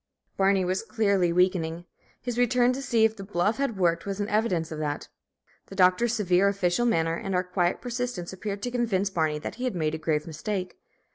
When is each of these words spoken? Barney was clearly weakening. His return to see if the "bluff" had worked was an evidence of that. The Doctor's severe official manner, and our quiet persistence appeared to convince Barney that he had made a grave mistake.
Barney 0.35 0.65
was 0.65 0.81
clearly 0.81 1.31
weakening. 1.31 1.85
His 2.19 2.39
return 2.39 2.73
to 2.73 2.81
see 2.81 3.05
if 3.05 3.15
the 3.15 3.23
"bluff" 3.23 3.57
had 3.57 3.77
worked 3.77 4.03
was 4.07 4.19
an 4.19 4.27
evidence 4.29 4.71
of 4.71 4.79
that. 4.79 5.09
The 5.67 5.75
Doctor's 5.75 6.11
severe 6.15 6.47
official 6.47 6.87
manner, 6.87 7.13
and 7.17 7.35
our 7.35 7.43
quiet 7.43 7.81
persistence 7.81 8.33
appeared 8.33 8.63
to 8.63 8.71
convince 8.71 9.11
Barney 9.11 9.37
that 9.37 9.55
he 9.61 9.63
had 9.65 9.75
made 9.75 9.93
a 9.93 9.99
grave 9.99 10.25
mistake. 10.25 10.75